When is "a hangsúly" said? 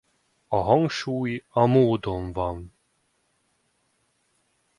0.47-1.43